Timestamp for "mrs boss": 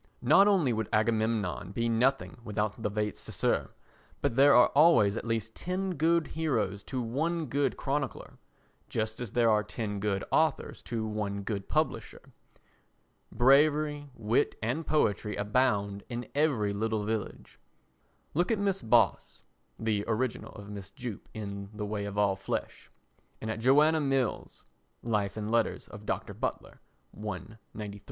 18.57-19.43